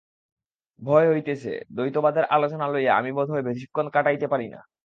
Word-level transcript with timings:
ভয় 0.79 1.07
হইতেছে, 1.11 1.51
দ্বৈতবাদের 1.75 2.25
আলোচনা 2.35 2.65
লইয়া 2.67 2.93
আমি 2.99 3.11
বোধ 3.17 3.27
হয় 3.31 3.43
বেশীক্ষণ 3.43 3.85
কাটাইতে 3.95 4.27
পারি 4.27 4.47
না। 4.47 4.59